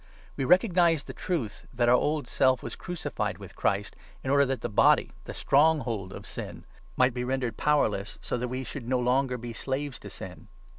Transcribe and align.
We 0.35 0.45
recognize 0.45 1.03
the 1.03 1.13
truth 1.13 1.67
that 1.71 1.87
our 1.87 1.93
old 1.93 2.27
self 2.27 2.63
was 2.63 2.73
6 2.73 2.77
crucified 2.83 3.37
with 3.37 3.55
Christ, 3.55 3.95
in 4.23 4.31
order 4.31 4.47
that 4.47 4.61
the 4.61 4.67
body, 4.67 5.11
the 5.25 5.33
stronghold 5.35 6.11
of 6.11 6.25
Sin, 6.25 6.65
might 6.97 7.13
be 7.13 7.23
rendered 7.23 7.55
powerless, 7.55 8.17
so 8.19 8.35
that 8.37 8.47
we 8.47 8.63
should 8.63 8.87
no 8.89 8.97
longer 8.97 9.37
be 9.37 9.53
slaves 9.53 9.99
to 9.99 10.09
Sin. 10.09 10.47